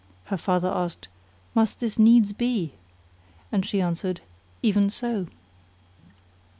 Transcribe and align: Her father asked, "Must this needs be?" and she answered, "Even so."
Her 0.23 0.37
father 0.37 0.67
asked, 0.67 1.09
"Must 1.53 1.79
this 1.79 1.99
needs 1.99 2.33
be?" 2.33 2.73
and 3.51 3.63
she 3.63 3.81
answered, 3.81 4.21
"Even 4.63 4.89
so." 4.89 5.27